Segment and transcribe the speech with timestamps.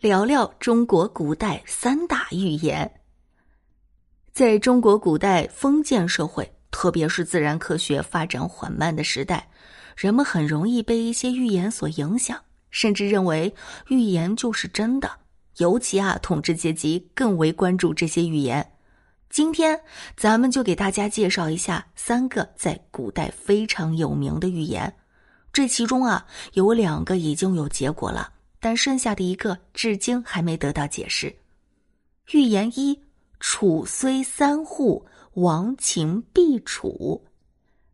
[0.00, 2.88] 聊聊中国古代三大预言。
[4.32, 9.48] 在中国古代封建社会，特别是自然科学发展缓慢的时代，
[9.96, 12.40] 人们很容易被一些预言所影响，
[12.70, 13.52] 甚至认为
[13.88, 15.10] 预言就是真的。
[15.56, 18.74] 尤其啊，统治阶级更为关注这些预言。
[19.28, 19.80] 今天，
[20.16, 24.94] 咱们就给大家介绍一下三个在古代非常有名的预言。
[25.52, 28.34] 这其中啊，有两个已经有结果了。
[28.60, 31.34] 但剩下的一个至今还没得到解释。
[32.32, 33.00] 预言一：
[33.40, 37.24] 楚虽三户，亡秦必楚。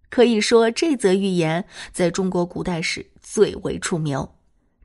[0.08, 4.26] 可以说，这则预言在中国古代史最为出名。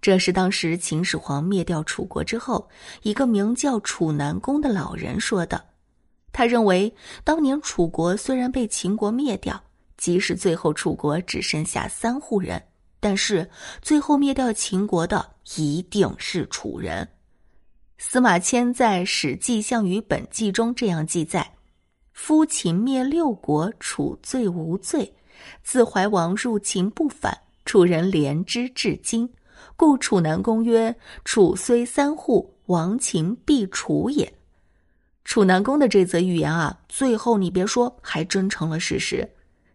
[0.01, 2.69] 这是当时秦始皇灭掉楚国之后，
[3.03, 5.63] 一个名叫楚南公的老人说的。
[6.31, 6.93] 他认为，
[7.23, 9.61] 当年楚国虽然被秦国灭掉，
[9.97, 12.63] 即使最后楚国只剩下三户人。
[12.99, 13.49] 但是
[13.81, 17.07] 最后灭掉秦国的一定是楚人。
[17.97, 21.53] 司马迁在《史记项羽本纪》中这样记载
[22.13, 25.13] ：“夫秦灭六国，楚罪无罪。
[25.63, 29.29] 自怀王入秦不反，楚人怜之至今。
[29.75, 30.93] 故楚南公曰
[31.25, 34.33] ：‘楚虽三户，亡秦必楚也。’
[35.23, 39.29] 楚南公的这则预言啊，最后你别说，还真成了事实。”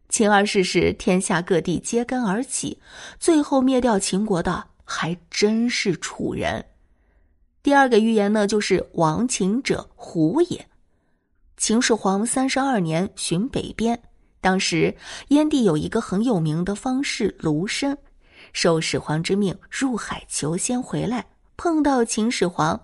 [0.08, 2.78] 秦二世时，天下各地揭竿而起，
[3.18, 6.64] 最后灭掉秦国的还真是楚人。
[7.62, 10.68] 第二个预言呢，就是亡秦者胡也。
[11.56, 13.98] 秦始皇三十二年巡北边，
[14.40, 14.94] 当时
[15.28, 17.96] 燕地有一个很有名的方士卢深，
[18.52, 21.24] 受始皇之命入海求仙回来，
[21.56, 22.80] 碰到秦始皇，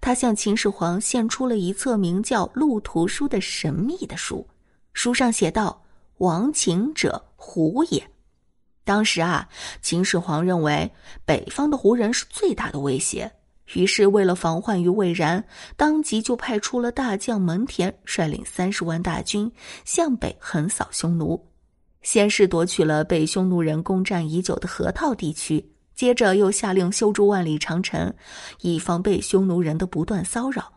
[0.00, 4.46] 他向秦始皇献出了一册名叫《路途书》的神秘的书，
[4.92, 5.85] 书上写道。
[6.18, 8.02] 亡秦者胡也。
[8.84, 9.48] 当时啊，
[9.82, 10.90] 秦始皇认为
[11.24, 13.30] 北方的胡人是最大的威胁，
[13.74, 15.44] 于是为了防患于未然，
[15.76, 19.50] 当即就派出了大将蒙恬率领三十万大军
[19.84, 21.44] 向北横扫匈奴。
[22.02, 28.14] 先是夺取了被匈奴人攻占已久的河套地区，接着又下令修筑万里长城，
[28.60, 30.72] 以防备匈奴人的不断骚扰。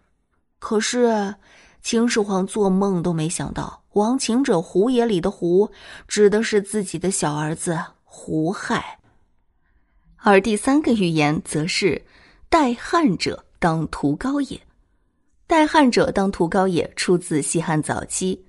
[0.57, 1.35] 可是。
[1.81, 5.71] 秦始皇做梦都没想到，“亡秦者胡也”里的“胡”
[6.07, 8.99] 指的是自己的小儿子胡亥。
[10.17, 12.01] 而第三个预言则是
[12.49, 14.59] “代汉者当屠高也”。
[15.47, 18.45] “代汉者当屠高也”出自西汉早期，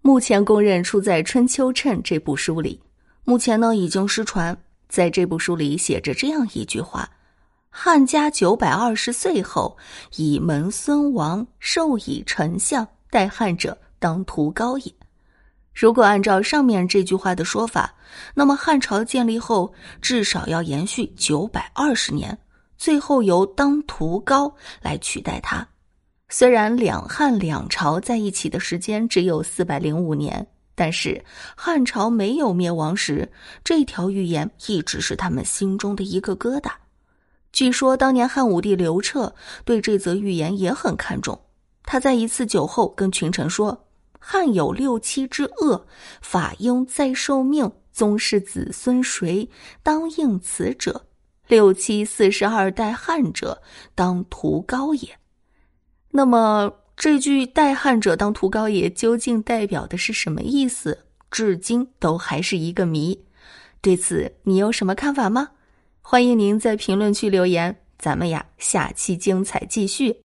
[0.00, 2.80] 目前公认出在《春秋称》这部书里。
[3.24, 4.56] 目前呢已经失传。
[4.88, 7.08] 在这部书里写着这样一句话。
[7.74, 9.74] 汉家九百二十岁后，
[10.16, 14.92] 以门孙王授以丞相，代汉者当屠高也。
[15.74, 17.92] 如果按照上面这句话的说法，
[18.34, 19.72] 那么汉朝建立后
[20.02, 22.38] 至少要延续九百二十年，
[22.76, 25.66] 最后由当屠高来取代他。
[26.28, 31.24] 虽然两汉两朝在一起的时间只有四百零五年，但是
[31.56, 33.32] 汉朝没有灭亡时，
[33.64, 36.70] 这条预言一直是他们心中的一个疙瘩。
[37.52, 41.38] 据说当年汉武帝刘彻对这则预言也很看重。
[41.84, 43.86] 他在一次酒后跟群臣说
[44.18, 45.86] ：“汉有六七之恶，
[46.20, 49.50] 法应再受命，宗室子孙谁
[49.82, 51.06] 当应此者？
[51.48, 53.60] 六七四十二代汉者，
[53.94, 55.18] 当屠高也。”
[56.12, 61.06] 那么这句“代汉者当屠高也”究竟代表的是什么意思？
[61.30, 63.24] 至今都还是一个谜。
[63.80, 65.50] 对此，你有什么看法吗？
[66.04, 70.20] 欢迎您在评论区留言，咱们呀，下期精彩继续。